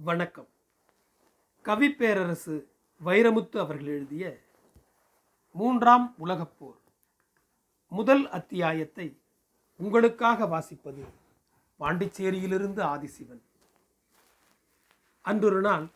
[0.00, 0.48] வணக்கம்.
[1.64, 2.64] கவிப்பேரரசு
[3.04, 4.38] வைரமுத்து அவர்கள் எழுதிய
[5.52, 6.76] மூன்றாம் உலகப் போர்
[7.88, 9.20] முதல் அத்தியாயத்தை
[9.76, 11.04] உங்களுக்காக வாசிப்பது
[11.80, 13.40] பாண்டிச்சேரியிலிருந்து ஆதிசிவன்.
[15.22, 15.88] அன்றொரு நாள்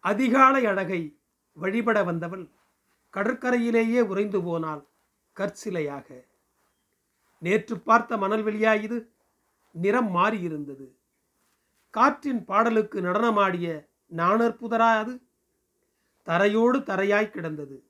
[0.00, 1.18] அதிகாலை அழகை
[1.52, 2.48] வழிபட வந்தவள்
[3.12, 4.86] கடற்கரையிலேயே உறைந்து போனால்
[5.36, 6.24] கற்சிலையாக.
[7.38, 9.10] நேற்று பார்த்த மணல்வெளியா இது
[9.72, 10.97] நிறம் மாறியிருந்தது.
[11.98, 15.20] காற்றின் பாடலுக்கு நடனமாடிய நாணற்புதரா அது?
[16.26, 17.84] தரையோடு தரையாய் கிடந்தது.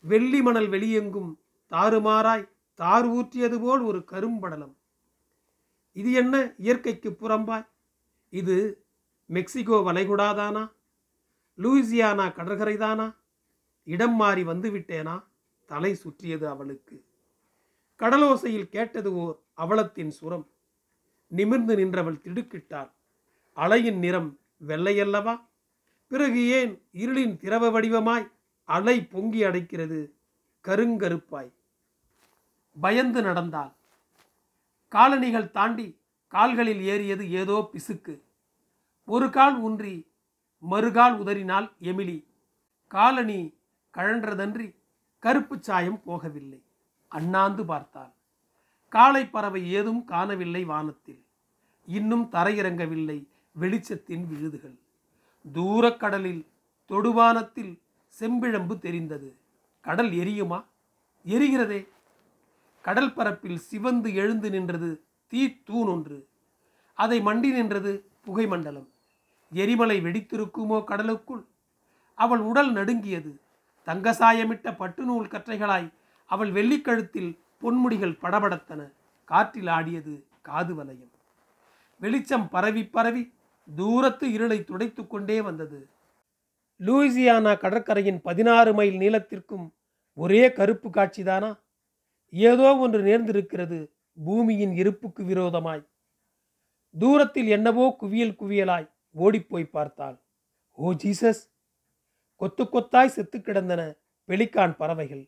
[0.00, 1.38] வெள்ளி மணல் வெளியெங்கும்
[1.70, 4.74] தாறுமாறாய் தார் ஊற்றியது போல் ஒரு கரும்படலம்.
[5.92, 7.66] இது என்ன இயற்கைக்கு புறம்பாய்?
[8.30, 8.84] இது
[9.26, 10.72] மெக்சிகோ வளைகுடாதானா?
[11.58, 13.16] லூயிசியானா கடற்கரைதானா?
[13.84, 15.24] இடம் மாறி வந்துவிட்டேனா?
[15.66, 17.04] தலை சுற்றியது அவளுக்கு.
[17.98, 20.48] கடலோசையில் கேட்டது ஓர் அவலத்தின் சுரம்.
[21.26, 22.90] நிமிர்ந்து நின்றவள் திடுக்கிட்டாள்.
[23.60, 25.40] அலையின் நிறம் வெள்ளையல்லவா?
[26.08, 28.30] பிறகு ஏன் இருளின் திரவ வடிவமாய்
[28.64, 30.10] அலை பொங்கி அடைக்கிறது?
[30.64, 31.52] கருங்கருப்பாய்.
[32.80, 33.72] பயந்து நடந்தாள்.
[34.88, 38.20] காலணிகள் தாண்டி கால்களில் ஏறியது ஏதோ பிசுக்கு.
[39.04, 40.06] ஒரு கால் ஊன்றி
[40.70, 42.24] மறுகால் உதறினால் எமிலி.
[42.86, 43.54] காலணி
[43.94, 44.74] கழன்றதன்றி
[45.18, 46.62] கருப்பு சாயம் போகவில்லை.
[47.08, 48.12] அண்ணாந்து பார்த்தாள்.
[48.88, 51.24] காளை பறவை ஏதும் காணவில்லை வானத்தில்.
[51.86, 53.29] இன்னும் தரையிறங்கவில்லை.
[53.58, 54.78] வெளிச்சத்தின் விழுதுகள்.
[55.54, 56.46] தூரக்கடலில்
[56.88, 57.78] தொடுவானத்தில்
[58.20, 59.36] செம்பிழம்பு தெரிந்தது.
[59.80, 60.64] கடல் எரியுமா?
[61.26, 61.88] எரிகிறதே.
[62.82, 66.28] கடல் பரப்பில் சிவந்து எழுந்து நின்றது தீ தூண் ஒன்று.
[66.94, 68.88] அதை மண்டி நின்றது புகை மண்டலம்.
[69.52, 71.44] எரிமலை வெடித்திருக்குமோ கடலுக்குள்?
[72.14, 73.40] அவள் உடல் நடுங்கியது.
[73.86, 75.92] தங்கசாயமிட்ட பட்டுநூல் கற்றைகளாய்
[76.26, 78.92] அவள் வெள்ளிக்கழுத்தில் பொன்முடிகள் படபடத்தன.
[79.24, 81.10] காற்றில் ஆடியது காது வலயம்
[81.98, 83.32] வெளிச்சம் பரவி பரவி
[83.76, 85.88] தூரத்து இருளை துடைத்து கொண்டே வந்தது.
[86.80, 89.66] லூயிசியானா கடற்கரையின் பதினாறு மைல் நீளத்திற்கும்
[90.18, 91.50] ஒரே கருப்பு காட்சிதானா
[92.32, 93.78] ஏதோ ஒன்று நேர்ந்திருக்கிறது
[94.18, 95.82] பூமியின் இருப்புக்கு விரோதமாய்.
[96.94, 100.16] தூரத்தில் என்னவோ குவியல் குவியலாய் ஓடிப்போய் பார்த்தாள்.
[100.78, 101.42] Oh Jesus!
[102.36, 103.80] கொத்து கொத்தாய் செத்து கிடந்தன
[104.28, 105.24] பெலிக்கான் பறவைகள்.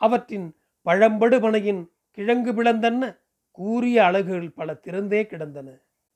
[0.00, 0.48] அவற்றின்
[0.86, 3.04] பழம்படுமனையின் கிழங்கு பிளந்தன்ன
[3.50, 5.68] கூரிய அழகுகள் பல திறந்தே கிடந்தன.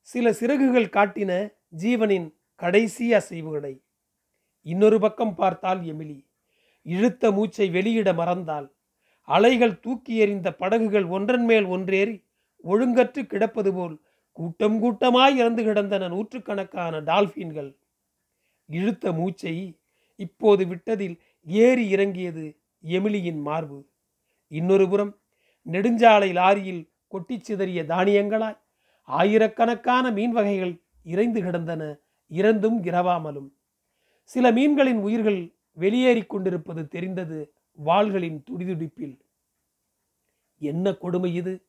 [0.02, 3.74] சில சிறகுகள் காட்டின ஜீவனின் கடைசி அசைவுகளை.
[4.62, 6.18] இன்னொரு பக்கம் பார்த்தால் எமிலி
[6.82, 8.74] இழுத்த மூச்சை வெளியிட மறந்தால்
[9.28, 12.24] அலைகள் தூக்கி எறிந்த படகுகள் ஒன்றன் மேல் ஒன்றேறி
[12.64, 14.00] ஒழுங்கற்று கிடப்பது போல்
[14.32, 17.70] கூட்டம் கூட்டமாய் இறந்து கிடந்தன நூற்றுக்கணக்கான டால்பின்கள்
[18.66, 19.78] இழுத்த மூச்சை
[20.16, 23.78] இப்போது விட்டதில் ஏறி இறங்கியது எமிலியின் மார்பு.
[24.48, 25.12] இன்னொரு புறம்
[25.66, 28.61] நெடுஞ்சாலை லாரியில் கொட்டிச் சிதறிய தானியங்களாய்
[29.02, 31.98] ஆயிரக்கணக்கான மீன் வகைகள் இறைந்து கிடந்தன
[32.30, 33.50] இறந்தும் இரவாமலும்.
[34.22, 37.52] சில மீன்களின் உயிர்கள் வெளியேறிக் கொண்டிருப்பது தெரிந்தது
[37.84, 39.20] வாள்களின் துடிதுடிப்பில்.
[40.58, 41.66] என்ன கொடுமை இது?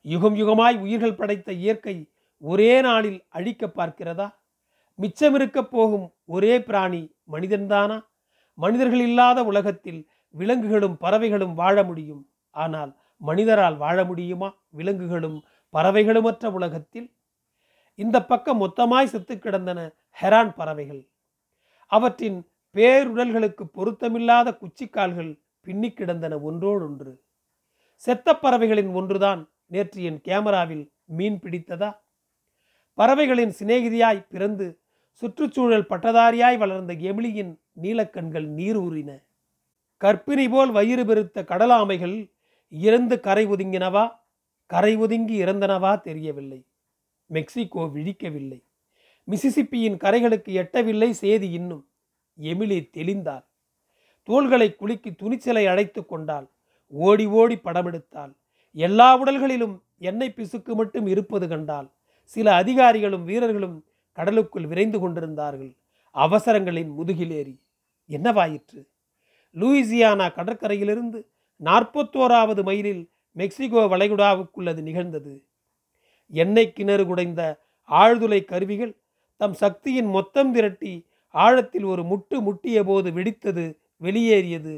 [0.00, 4.34] யுகம் யுகமாய் உயிர்கள் படைத்த இயற்கை ஒரே நாளில் அழிக்க பார்க்கிறதா?
[5.00, 8.04] மிச்சமிருக்கப் போகும் ஒரே பிராணி மனிதன்தானா?
[8.54, 12.30] மனிதர்கள் இல்லாத உலகத்தில் விலங்குகளும் பறவைகளும் வாழ முடியும்.
[12.50, 14.54] ஆனால் மனிதரால் வாழ முடியுமா?
[14.68, 17.14] விலங்குகளும் பறவைகளுமற்ற உலகத்தில்
[17.94, 21.08] இந்த பக்கம் மொத்தமாய் செத்து கிடந்தன ஹெரான் பறவைகள்.
[21.86, 27.20] அவற்றின் பேருடல்களுக்கு பொருத்தமில்லாத குச்சிக்கால்கள் பின்னி கிடந்தன ஒன்றோடொன்று.
[27.96, 31.96] செத்த பறவைகளின் ஒன்றுதான் நேற்று என் கேமராவில் மீன் பிடித்ததா?
[32.94, 34.78] பறவைகளின் சிநேகிதியாய் பிறந்து
[35.10, 39.22] சுற்றுச்சூழல் பட்டதாரியாய் வளர்ந்த எமிலியின் நீலக்கண்கள் நீர் ஊறின.
[40.00, 42.32] கற்பிணி போல் வயிறு பெருத்த கடலாமைகள்
[42.68, 44.21] இறந்து கரை ஒதுங்கினவா?
[44.72, 46.66] கரை ஒதுங்கி இறந்தனவா தெரியவில்லை.
[47.26, 48.64] மெக்சிகோ விழிக்கவில்லை.
[49.30, 51.88] மிசிசிப்பியின் கரைகளுக்கு எட்டவில்லை சேதி இன்னும்.
[52.40, 53.44] எமிலி தெளிந்தாள்.
[54.22, 56.48] தோள்களை குலுக்கி துணிச்சலை அழைத்து கொண்டாள்.
[56.86, 58.32] ஓடி ஓடி படமெடுத்தாள்.
[58.72, 61.92] எல்லா உடல்களிலும் எண்ணெய் பிசுக்கு மட்டும் இருப்பது கண்டால்
[62.24, 65.76] சில அதிகாரிகளும் வீரர்களும் கடலுக்குள் விரைந்து கொண்டிருந்தார்கள்.
[66.14, 67.60] அவசரங்களின் முதுகிலேறி.
[68.08, 68.88] என்னவாயிற்று?
[69.54, 71.26] லூயிசியானா கடற்கரையிலிருந்து
[71.64, 75.32] நாற்பத்தோராவது மைலில் மெக்சிகோ வளைகுடாவுக்குள் அது நிகழ்ந்தது.
[76.32, 77.42] எண்ணெய் கிணறு குடைந்த
[77.88, 78.92] ஆழ்துளை கருவிகள்
[79.36, 83.64] தம் சக்தியின் மொத்தம் திரட்டி ஆழத்தில் ஒரு முட்டு முட்டிய போது வெடித்தது
[83.96, 84.74] வெளியேறியது.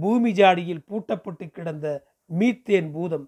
[0.00, 1.86] பூமி ஜாடியில் பூட்டப்பட்டு கிடந்த
[2.38, 3.26] மீத்தேன் பூதம்.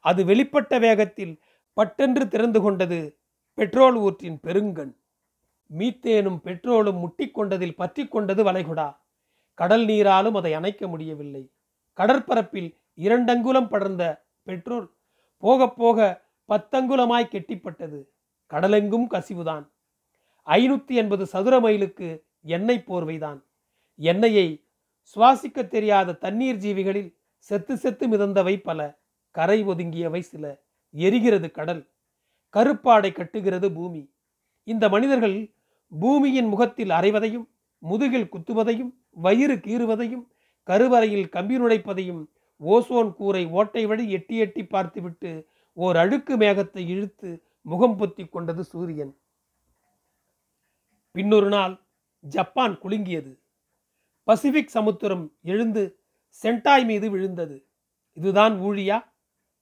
[0.00, 1.34] அது வெளிப்பட்ட வேகத்தில்
[1.72, 3.18] பட்டென்று திறந்து கொண்டது
[3.54, 4.92] பெட்ரோல் ஊற்றின் பெருங்கண்.
[5.70, 8.88] மீத்தேனும் பெட்ரோலும் முட்டிக்கொண்டதில் பற்றி கொண்டது வளைகுடா.
[9.54, 11.42] கடல் நீராலும் அதை அணைக்க முடியவில்லை.
[11.98, 14.94] கடற்பரப்பில் இரண்டங்குலம் படர்ந்த பெட்ரோல்
[15.36, 18.08] போக போக பத்தங்குலமாய் கெட்டிப்பட்டது.
[18.50, 19.70] கடலெங்கும் கசிவுதான்.
[20.46, 23.44] ஐநூற்றி எண்பது சதுர மைலுக்கு எண்ணெய் போர்வைதான்.
[23.94, 24.66] எண்ணெயை
[25.16, 29.00] சுவாசிக்க தெரியாத தண்ணீர் ஜீவிகளில் செத்து செத்து மிதந்தவை பல.
[29.30, 30.62] கரை ஒதுங்கியவை சில.
[30.94, 31.90] எரிகிறது கடல்.
[32.52, 34.14] கருப்பாடை கட்டுகிறது பூமி.
[34.64, 35.54] இந்த மனிதர்கள்
[36.00, 37.48] பூமியின் முகத்தில் அரைவதையும்
[37.78, 40.26] முதுகில் குத்துவதையும் வயிறு கீறுவதையும்
[40.62, 42.31] கருவறையில் கம்பி நுழைப்பதையும்
[42.66, 49.16] ஓசோன் கூரை ஓட்டை வழி எட்டி எட்டி பார்த்துவிட்டு ஓர் அழுக்கு மேகத்தை இழுத்து முகம் பொத்தி கொண்டது சூரியன்.
[51.14, 51.86] பின்னொரு நாள்
[52.20, 53.38] ஜப்பான் குலுங்கியது.
[54.24, 55.98] பசிபிக் சமுத்திரம் எழுந்து
[56.42, 57.66] சென்டாய் மீது விழுந்தது.
[58.12, 59.04] இதுதான் ஊழியா?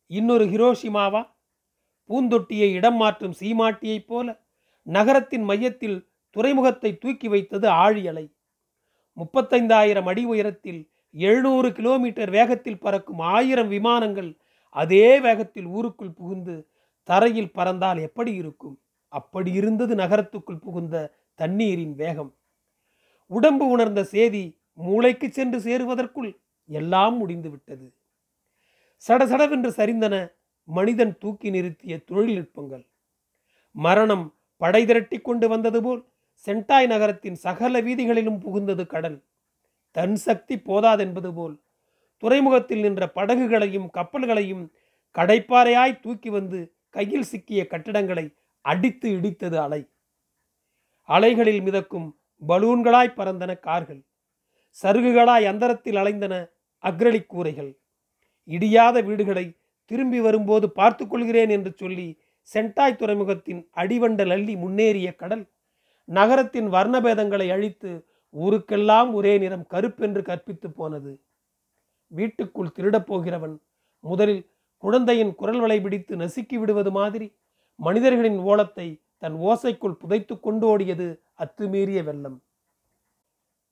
[0.07, 1.27] இன்னொரு ஹிரோஷிமாவா?
[2.09, 4.45] பூந்தொட்டியை இடம் மாற்றும் சீமாட்டியைப் போல
[4.83, 8.35] நகரத்தின் மையத்தில் துறைமுகத்தை தூக்கி வைத்தது ஆழியலை.
[9.17, 16.69] முப்பத்தைந்தாயிரம் அடி உயரத்தில் எழுநூறு கிலோமீட்டர் வேகத்தில் பறக்கும் ஆயிரம் விமானங்கள் அதே வேகத்தில் ஊருக்குள் புகுந்து
[17.03, 18.81] தரையில் பறந்தால் எப்படி இருக்கும்?
[19.09, 22.35] அப்படி இருந்தது நகரத்துக்குள் புகுந்த தண்ணீரின் வேகம்.
[23.27, 27.93] உடம்பு உணர்ந்த சேதி மூளைக்கு சென்று சேருவதற்குள் எல்லாம் முடிந்துவிட்டது.
[29.09, 30.33] சடசடவென்று சரிந்தன
[30.65, 32.87] மனிதன் தூக்கி நிறுத்திய தொழில்நுட்பங்கள்
[33.71, 36.07] மரணம் படை திரட்டி கொண்டு வந்தது போல்
[36.47, 39.19] சென்டாய் நகரத்தின் சகல வீதிகளிலும் புகுந்தது கடல்.
[39.97, 41.57] தன் சக்தி போதாதென்பது போல்
[42.23, 44.65] துறைமுகத்தில் நின்ற படகுகளையும் கப்பல்களையும்
[45.17, 46.59] கடைப்பாறையாய் தூக்கி வந்து
[46.91, 48.27] கையில் சிக்கிய கட்டிடங்களை
[48.65, 49.83] அடித்து இடித்தது அலை.
[51.09, 52.09] அலைகளில் மிதக்கும்
[52.43, 54.03] பலூன்களாய் பறந்தன கார்கள்.
[54.77, 56.35] சருகுகளாய் அந்தரத்தில் அலைந்தன
[56.85, 57.73] அக்ரலி கூரைகள்.
[58.49, 59.47] இடியாத வீடுகளை
[59.91, 62.09] திரும்பி வரும்போது பார்த்து கொள்கிறேன் என்று சொல்லி
[62.49, 65.45] சென்டாய் துறைமுகத்தின் அடிவண்ட லள்ளி முன்னேறிய கடல்
[66.09, 67.91] நகரத்தின் வர்ணபேதங்களை அழித்து
[68.35, 71.13] ஊருக்கெல்லாம் ஒரே நிறம் கருப்பென்று கற்பித்து போனது.
[72.13, 73.57] வீட்டுக்குள் திருடப் போகிறவன்
[74.05, 74.45] முதலில்
[74.83, 77.27] குழந்தையின் குரல் வலை பிடித்து நசுக்கி விடுவது மாதிரி
[77.79, 78.87] மனிதர்களின் ஓலத்தை
[79.19, 82.39] தன் ஓசைக்குள் புதைத்து கொண்டு ஓடியது அத்துமீறிய வெள்ளம்.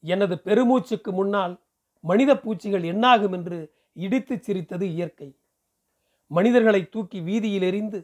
[0.05, 1.55] எனது பெருமூச்சுக்கு முன்னால்
[2.05, 3.59] மனித பூச்சிகள் என்னாகும் என்று
[3.93, 5.29] இடித்து சிரித்தது இயற்கை.
[6.31, 7.99] மனிதர்களை தூக்கி வீதியில் எறிந்து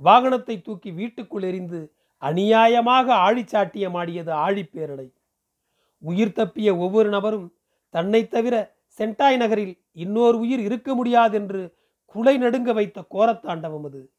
[0.00, 1.80] வாகனத்தை தூக்கி வீட்டுக்குள் எறிந்து
[2.22, 5.06] அநியாயமாக ஆழிச்சாட்டியமாடியது ஆழிப்பேரலை
[5.98, 7.54] உயிர் தப்பிய ஒவ்வொரு நபரும்
[7.88, 14.12] தன்னை தவிர சென்டாய் நகரில் இன்னொரு உயிர் இருக்க முடியாதென்று குலை நடுங்க வைத்த கோரத்தாண்டவம் அது.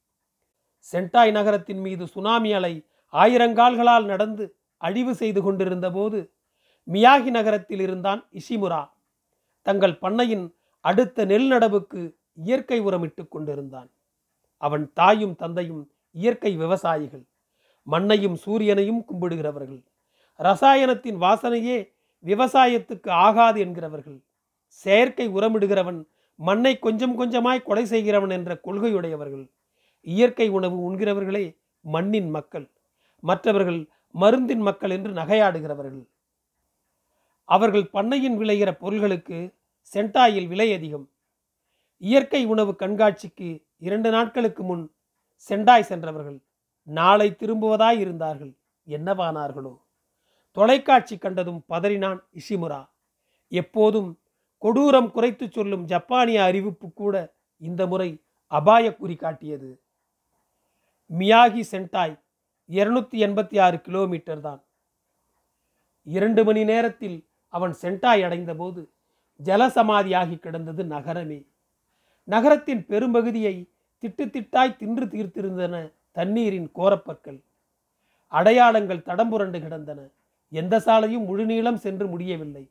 [0.92, 6.34] சென்டாய் நகரத்தின் மீது சுனாமி அலை ஆயிரங்கால்களால் நடந்து அழிவு செய்து கொண்டிருந்த போது
[6.88, 8.90] மியாகி நகரத்தில் இருந்தான் இஷிமுரா.
[9.62, 13.90] தங்கள் பண்ணையின் அடுத்த நெல் நடவுக்கு இயற்கை உரமிட்டு கொண்டிருந்தான்.
[14.58, 17.26] அவன் தாயும் தந்தையும் இயற்கை விவசாயிகள்.
[17.84, 19.84] மண்ணையும் சூரியனையும் கும்பிடுகிறவர்கள்.
[20.40, 21.94] ரசாயனத்தின் வாசனையே
[22.24, 24.24] விவசாயத்துக்கு ஆகாது என்கிறவர்கள்
[24.68, 26.04] செயற்கை உரமிடுகிறவன்
[26.36, 29.50] மண்ணை கொஞ்சம் கொஞ்சமாய் கொலை செய்கிறவன் என்ற கொள்கையுடையவர்கள்
[30.02, 32.72] இயற்கை உணவு உண்கிறவர்களே மண்ணின் மக்கள்
[33.20, 36.06] மற்றவர்கள் மருந்தின் மக்கள் என்று நகையாடுகிறவர்கள்.
[37.44, 39.54] அவர்கள் பண்ணையின் விளைகிற பொருள்களுக்கு
[39.94, 41.10] சென்டாயில் விலை அதிகம்.
[41.98, 44.92] இயற்கை உணவு கண்காட்சிக்கு இரண்டு நாட்களுக்கு முன்
[45.50, 46.40] சென்டாய் சென்றவர்கள்
[46.84, 48.54] நாளை திரும்புவதாய் இருந்தார்கள்
[48.88, 49.74] என்னவானார்களோ?
[50.58, 52.80] தொலைக்காட்சி கண்டதும் பதறினான் இஷிமுரா
[53.48, 54.10] எப்போதும்
[54.64, 57.16] கொடூரம் குறைத்து சொல்லும் ஜப்பானிய அறிவிப்பு கூட
[57.58, 58.08] இந்த முறை
[58.52, 59.70] அபாய குறி காட்டியது.
[61.10, 62.16] மியாகி சென்டாய்
[62.70, 64.62] இருநூத்தி எண்பத்தி ஆறு கிலோமீட்டர் தான்.
[66.04, 67.18] இரண்டு மணி நேரத்தில்
[67.54, 68.82] அவன் சென்டாய் அடைந்தபோது
[69.46, 71.40] ஜலசமாதியாகி கிடந்தது நகரமே.
[72.24, 73.56] நகரத்தின் பெரும்பகுதியை
[74.04, 75.76] திட்டு திட்டாய் தின்று தீர்த்திருந்தன
[76.12, 77.40] தண்ணீரின் கோரப்பற்கள்.
[78.32, 80.00] அடையாளங்கள் தடம்புரண்டு கிடந்தன.
[80.52, 82.70] எந்த சாலையும் முழுநீளம் சென்று முடியவில்லை.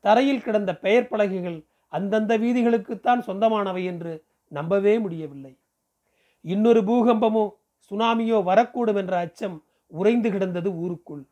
[0.00, 5.58] தரையில் கிடந்த பெயர் பலகைகள் அந்தந்த வீதிகளுக்குத்தான் சொந்தமானவை என்று நம்பவே முடியவில்லை.
[6.40, 7.50] இன்னொரு பூகம்பமோ
[7.90, 11.26] சுனாமியோ வரக்கூடும் என்ற அச்சம் உறைந்து கிடந்தது ஊருக்குள்.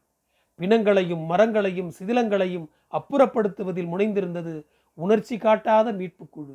[0.59, 6.55] பிணங்களையும் மரங்களையும் சிதிலங்களையும் அப்புறப்படுத்துவதில் முனைந்திருந்தது உணர்ச்சி காட்டாத மீட்புக் குழு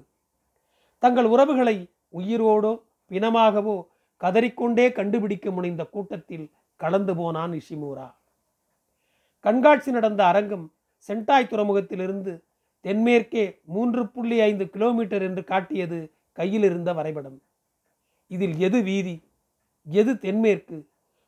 [1.00, 2.74] தங்கள் உறவுகளை உயிரோடோ
[3.12, 3.76] பிணமாகவோ
[4.22, 8.08] கதறிக்கொண்டே கண்டுபிடிக்க முனைந்த கூட்டத்தில் கலந்து போனான் இஷிமூரா.
[9.46, 10.66] கண்காட்சி நடந்த அரங்கம்
[11.10, 12.34] சென்டாய் துறைமுகத்திலிருந்து
[12.86, 16.00] தென்மேற்கே மூன்று புள்ளி ஐந்து கிலோமீட்டர் என்று காட்டியது
[16.38, 17.38] கையில் இருந்த வரைபடம்.
[18.28, 19.16] இதில் எது வீதி
[19.88, 20.78] எது தென்மேற்கு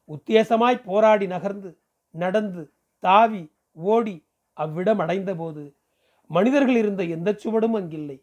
[0.09, 1.69] உத்தேசமாய் போராடி நகர்ந்து
[2.15, 2.63] நடந்து
[2.99, 3.43] தாவி
[3.77, 4.15] ஓடி
[4.57, 5.63] அவ்விடம் அடைந்தபோது
[6.29, 8.17] மனிதர்கள் இருந்த எந்த சுவடும் அங்கில்லை.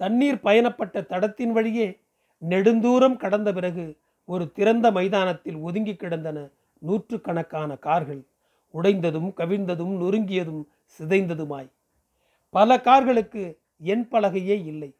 [0.00, 1.88] தண்ணீர் பயணப்பட்ட தடத்தின் வழியே
[2.42, 3.84] நெடுந்தூரம் கடந்த பிறகு
[4.28, 6.38] ஒரு திறந்த மைதானத்தில் ஒதுங்கி கிடந்தன
[6.82, 8.22] நூற்றுக்கணக்கான கார்கள்.
[8.76, 10.62] உடைந்ததும் கவிழ்ந்ததும் நொறுங்கியதும்
[11.00, 11.68] சிதைந்ததுமாய்.
[12.54, 13.42] பல கார்களுக்கு
[13.92, 14.90] என் பலகையே இல்லை.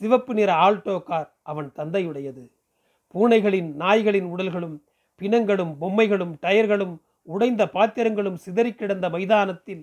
[0.00, 2.44] சிவப்பு நிற ஆல்டோ கார் அவன் தந்தையுடையது.
[3.14, 4.76] பூனைகளின் நாய்களின் உடல்களும்
[5.20, 6.94] பிணங்களும் பொம்மைகளும் டயர்களும்
[7.28, 9.82] உடைந்த பாத்திரங்களும் சிதறிக் கிடந்த மைதானத்தில்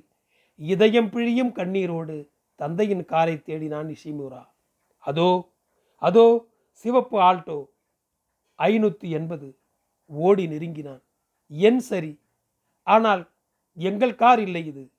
[0.59, 2.15] இதயம் பிழியும் கண்ணீரோடு
[2.59, 4.43] தந்தையின் காரை தேடினான் இஷிமுரா
[5.03, 5.29] அதோ
[6.01, 6.25] அதோ
[6.85, 7.57] சிவப்பு ஆல்டோ
[8.59, 9.47] ஐநூற்றி எண்பது
[10.09, 11.01] ஓடி நெருங்கினான்.
[11.51, 12.11] என் சரி
[12.83, 13.31] ஆனால்
[13.73, 14.91] எங்கள் கார் இல்லை இது.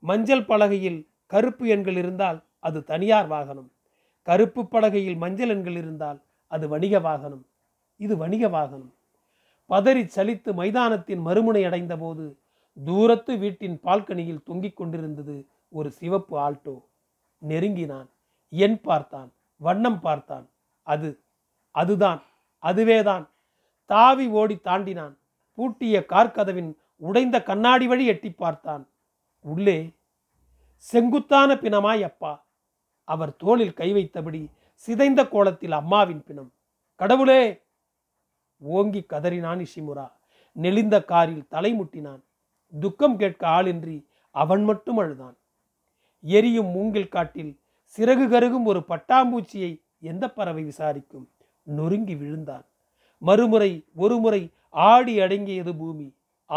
[0.00, 3.72] மஞ்சள் பலகையில் கருப்பு எண்கள் இருந்தால் அது தனியார் வாகனம்.
[4.22, 7.46] கருப்பு பலகையில் மஞ்சள் எண்கள் இருந்தால் அது வணிக வாகனம்.
[7.96, 8.94] இது வணிக வாகனம்.
[9.68, 12.38] பதறி சலித்து மைதானத்தின் மறுமுனை அடைந்தபோது
[12.84, 16.84] தூரத்து வீட்டின் பால்கனியில் தொங்கிக் கொண்டிருந்தது ஒரு சிவப்பு ஆல்டோ.
[17.38, 18.08] நெருங்கினான்.
[18.48, 19.32] எண் பார்த்தான்.
[19.56, 20.48] வண்ணம் பார்த்தான்.
[20.82, 21.20] அது
[21.70, 22.22] அதுதான்
[22.58, 23.30] அதுவேதான்.
[23.84, 25.18] தாவி ஓடி தாண்டினான்.
[25.54, 28.84] பூட்டிய கார்கதவின் உடைந்த கண்ணாடி வழி எட்டி பார்த்தான்.
[29.44, 29.78] உள்ளே
[30.76, 32.32] செங்குத்தான பிணமாய் அப்பா.
[33.08, 34.42] அவர் தோளில் கை வைத்தபடி
[34.74, 36.50] சிதைந்த கோலத்தில் அம்மாவின் பிணம்.
[37.00, 37.42] கடவுளே!
[38.62, 40.06] ஓங்கி கதறினான் இஷிமுரா.
[40.56, 42.22] நெளிந்த காரில் தலைமுட்டினான்
[42.72, 43.96] துக்கம் கேட்க ஆளின்றி
[44.34, 45.36] அவன் மட்டும் அழுதான்.
[46.24, 47.52] எரியும் மூங்கில் காட்டில்
[47.96, 51.26] சிறகு கருகும் ஒரு பட்டாம்பூச்சியை எந்த பறவை விசாரிக்கும்?
[51.66, 52.66] நொறுங்கி விழுந்தான்.
[53.22, 56.08] மறுமுறை ஒருமுறை ஆடி அடங்கியது பூமி.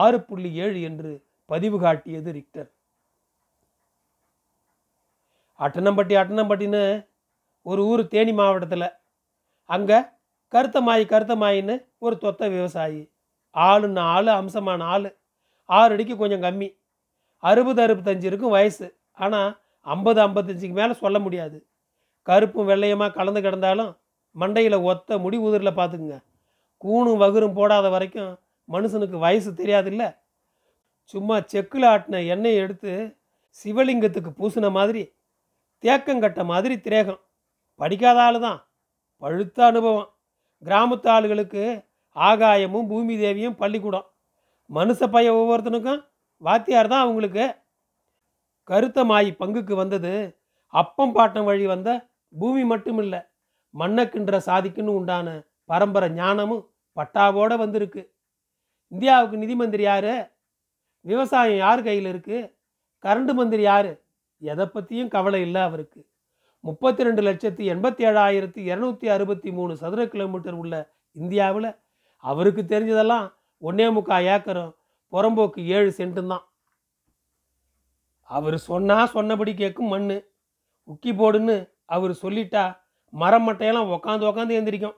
[0.03, 1.11] ஆறு புள்ளி ஏழு என்று
[1.49, 2.69] பதிவு காட்டியது ரிக்டர்.
[5.59, 6.83] அட்டனம்பட்டி அட்டனம்பட்டின்னு
[7.65, 8.87] ஒரு ஊர் தேனி மாவட்டத்தில்.
[9.69, 9.99] அங்கே
[10.53, 11.75] கருத்தமாயி கருத்தமாயின்னு
[12.05, 13.03] ஒரு தொத்த விவசாயி.
[13.55, 15.07] ஆளுன்னு ஆள் அம்சமான ஆள்
[15.69, 16.69] ஆறு அடிக்கு கொஞ்சம் கம்மி.
[17.43, 18.87] அறுபது அறுபத்தஞ்சு இருக்கும் வயசு.
[19.19, 19.49] ஆனால்
[19.85, 21.57] ஐம்பது ஐம்பத்தஞ்சுக்கு மேலே சொல்ல முடியாது.
[22.27, 23.91] கருப்பும் வெள்ளையமாக கலந்து கிடந்தாலும்
[24.35, 26.17] மண்டையில் ஒத்த முடி உதிரில் பார்த்துக்குங்க
[26.81, 28.33] கூணும் வகுரும் போடாத வரைக்கும்
[28.69, 30.03] மனுஷனுக்கு வயசு தெரியாதுல்ல?
[31.13, 32.91] சும்மா செக்கில் ஆட்டின எண்ணெயை எடுத்து
[33.59, 35.03] சிவலிங்கத்துக்கு பூசின மாதிரி
[35.83, 37.21] தேக்கங்கட்ட மாதிரி திரேகம்.
[37.79, 38.59] படிக்காத ஆள் தான்
[39.23, 40.09] பழுத்த அனுபவம்.
[40.63, 41.63] கிராமத்து ஆளுகளுக்கு
[42.15, 44.07] ஆகாயமும் பூமி தேவியும் பள்ளிக்கூடம்.
[44.69, 46.01] மனுஷ பைய ஒவ்வொருத்தனுக்கும்
[46.41, 47.45] வாத்தியார் தான் அவங்களுக்கு.
[48.69, 50.13] கருத்த மாயி பங்குக்கு வந்தது
[50.73, 51.89] அப்பம் பாட்டம் வழி வந்த
[52.33, 53.19] பூமி மட்டும் இல்லை
[53.73, 55.27] மண்ணக்கின்ற சாதிக்குன்னு உண்டான
[55.71, 56.63] பரம்பரை ஞானமும்
[56.97, 58.01] பட்டாவோடு வந்திருக்கு.
[58.91, 60.13] இந்தியாவுக்கு நிதி மந்திரி யார்?
[61.05, 62.49] விவசாயம் யார் கையில் இருக்குது
[63.03, 63.91] கரண்ட் மந்திரி யார்?
[64.51, 65.99] எதை பற்றியும் கவலை இல்லை அவருக்கு.
[66.63, 70.75] முப்பத்தி ரெண்டு லட்சத்தி எண்பத்தி ஏழாயிரத்தி இரநூத்தி அறுபத்தி மூணு சதுர கிலோமீட்டர் உள்ள
[71.15, 71.69] இந்தியாவில்
[72.23, 73.27] அவருக்கு தெரிஞ்சதெல்லாம்
[73.61, 74.71] ஒன்னே முக்கால் ஏக்கரும்
[75.13, 76.45] புறம்போக்கு ஏழு சென்ட்டும் தான்.
[78.29, 80.07] அவர் சொன்னால் சொன்னபடி கேட்கும் மண்
[80.87, 81.55] உக்கி போடுன்னு
[81.95, 82.63] அவர் சொல்லிட்டா
[83.13, 84.97] மரம் மட்டையெல்லாம் உக்காந்து உக்காந்து எந்திரிக்கும்.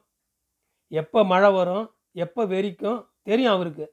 [0.92, 1.86] எப்போ மழை வரும்
[2.24, 3.86] எப்போ வெறிக்கும் தெரியும் அவருக்கு.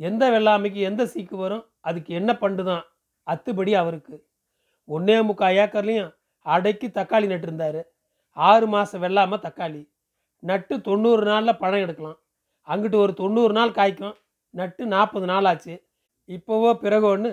[0.00, 2.84] எந்த வெள்ளாமைக்கு எந்த சீக்கு வரும் அதுக்கு என்ன பண்டு தான்
[3.26, 4.16] அத்துபடி அவருக்கு.
[4.88, 6.12] ஒன்றே முக்கால் ஏக்கர்லேயும்
[6.46, 7.80] அடைக்கி தக்காளி நட்டுருந்தார்.
[8.36, 9.82] ஆறு மாதம் வெள்ளாமல் தக்காளி.
[10.42, 12.18] நட்டு தொண்ணூறு நாளில் பழம் எடுக்கலாம்.
[12.68, 14.16] அங்கிட்டு ஒரு தொண்ணூறு நாள் காய்க்கும்.
[14.54, 15.74] நட்டு நாற்பது நாள் ஆச்சு.
[16.28, 17.30] இப்போவோ பிறகோன்னு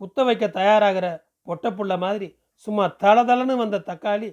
[0.00, 1.06] குத்த வைக்க தயாராகிற
[1.48, 2.28] பொட்டப்புள்ள மாதிரி
[2.66, 4.28] சும்மா தளதளன்னு வந்த தக்காளி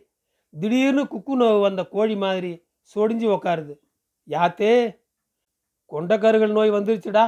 [0.54, 2.52] திடீர்னு குக்கு நோவு வந்த கோழி மாதிரி
[2.96, 3.74] சொடிஞ்சு உக்காருது.
[4.28, 4.74] யாத்தே!
[5.92, 7.24] கொண்டக்கருகள் நோய் வந்துருச்சுடா.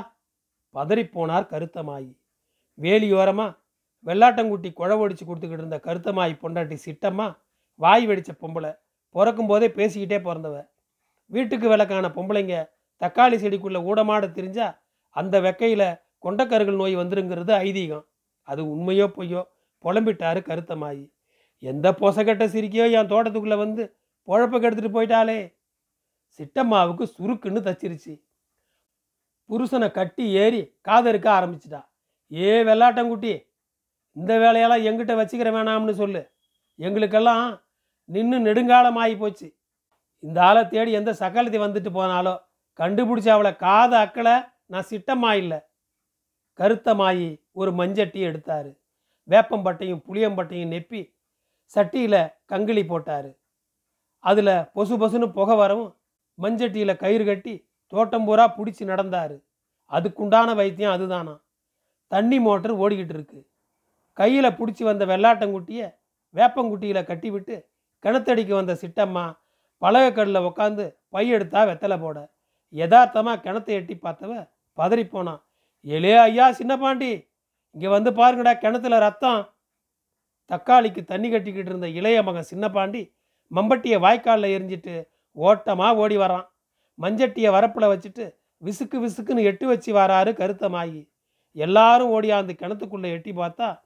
[0.76, 2.12] பதறிப்போனார் கருத்தமாயி.
[2.78, 3.58] வேலியோரமாக
[4.06, 7.28] வெள்ளாட்டங்குட்டி குழவடிச்சு கொடுத்துக்கிட்டு இருந்த கருத்தமாயி பொண்டாட்டி சிட்டம்மா
[7.80, 8.72] வாய் வெடிச்ச பொம்பளை
[9.16, 10.56] பிறக்கும் போதே பேசிக்கிட்டே பிறந்தவ.
[11.32, 12.56] வீட்டுக்கு விளக்கான பொம்பளைங்க
[13.02, 14.68] தக்காளி செடிக்குள்ளே ஊடமாட தெரிஞ்சா
[15.10, 15.88] அந்த வெக்கையில்
[16.26, 18.06] கொண்டக்கருகள் நோய் வந்துருங்கிறது ஐதீகம்.
[18.50, 19.42] அது உண்மையோ பொய்யோ
[19.84, 21.06] புலம்பிட்டாரு கருத்தமாயி.
[21.64, 23.84] எந்த பொசக்கட்ட சிரிக்கையோ என் தோட்டத்துக்குள்ளே வந்து
[24.28, 25.40] பொழப்ப கெடுத்துட்டு போயிட்டாலே
[26.40, 28.14] சிட்டம்மாவுக்கு சுருக்குன்னு தச்சிருச்சு.
[29.52, 31.82] புருஷனை கட்டி ஏறி காதறுக்க ஆரம்பிச்சிட்டா.
[32.32, 33.34] ஏ வெள்ளாட்டங்குட்டி
[34.16, 36.22] இந்த வேலையெல்லாம் எங்கிட்ட வச்சுக்கிற வேணாம்னு சொல்லு.
[36.76, 37.46] எங்களுக்கெல்லாம்
[38.06, 39.48] நின்று நெடுங்காலம் ஆகி போச்சு.
[40.20, 42.34] இந்த ஆளை தேடி எந்த சக்கலத்தை வந்துட்டு போனாலோ
[42.80, 45.60] கண்டுபிடிச்ச அவளை காத அக்களை நான் சிட்டமாயில்லை.
[46.60, 48.70] கருத்தமாயி ஒரு மஞ்சட்டி எடுத்தார்.
[49.30, 51.02] வேப்பம்பட்டையும் புளியம்பட்டையும் நெப்பி
[51.76, 53.30] சட்டியில் கங்கிலி போட்டார்.
[54.20, 55.92] அதில் பொசு பொசுன்னு புகை வரவும்
[56.40, 57.54] மஞ்சட்டியில் கயிறு கட்டி
[57.92, 59.36] தோட்டம் பூரா பிடிச்சி நடந்தார்.
[59.92, 61.36] அதுக்குண்டான வைத்தியம் அதுதானா?
[62.12, 63.40] தண்ணி மோட்டர் ஓடிக்கிட்டு இருக்கு.
[64.18, 65.88] கையில் பிடிச்சி வந்த வெள்ளாட்டங்குட்டியை
[66.36, 67.56] வேப்பங்குட்டியில் கட்டிவிட்டு
[68.04, 69.26] கிணத்தடிக்கு வந்த சிட்டம்மா
[69.82, 71.26] பலகக்கல்லில் உட்காந்து பை
[71.70, 72.18] வெத்தலை போட.
[72.74, 74.34] யதார்த்தமாக கிணத்தை எட்டி பார்த்தவ
[74.78, 75.42] பதறி போனான்
[75.86, 77.10] எலே ஐயா சின்ன பாண்டி
[77.76, 79.42] இங்கே வந்து பாருங்கடா கிணத்துல ரத்தம்.
[80.50, 83.02] தக்காளிக்கு தண்ணி கட்டிக்கிட்டு இருந்த இளைய மகன் சின்ன பாண்டி
[83.52, 84.96] மம்பட்டியை வாய்க்காலில் எரிஞ்சிட்டு
[85.38, 86.46] ஓட்டமாக ஓடி வரான்.
[87.00, 91.08] மஞ்சட்டியை வரப்பில் வச்சுட்டு விசுக்கு விசுக்குன்னு எட்டு வச்சு வராரு கருத்தமாகி
[91.52, 93.82] எல்லாரும் ஓடியாந்து கிணத்துக்குள்ளே எட்டி பார்த்தா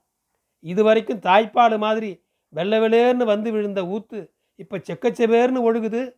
[0.60, 6.16] இது வரைக்கும் தாய்ப்பால் மாதிரி வெள்ளை வெளேர்னு வந்து விழுந்த ஊத்து இப்போ செக்கச்செவேர்னு ஒழுகுது.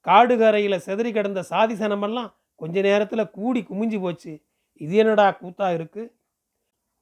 [0.00, 4.42] காடு கரையில் செதறி கிடந்த சாதி சனமெல்லாம் கொஞ்ச நேரத்தில் கூடி குமிஞ்சு போச்சு.
[4.74, 6.16] இது என்னடா கூத்தா இருக்கு?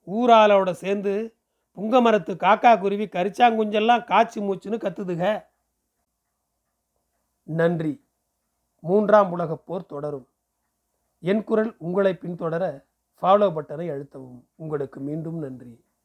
[0.08, 1.36] ஊராலோட சேர்ந்து
[1.76, 5.50] புங்க மரத்து காக்கா குருவி கரிச்சாங்குஞ்செல்லாம் காய்ச்சி மூச்சுன்னு கத்துதுக.
[7.44, 8.03] நன்றி.
[8.84, 10.26] மூன்றாம் உலகப் போர் தொடரும்.
[11.18, 12.64] என் குரல் உங்களை பின்தொடர
[13.22, 14.40] ஃபாலோ பட்டனை அழுத்தவும்.
[14.54, 15.74] உங்களுக்கு மீண்டும் நன்றி.